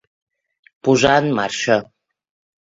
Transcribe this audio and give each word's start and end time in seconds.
Posar 0.89 1.13
en 1.19 1.29
marxa. 1.43 1.81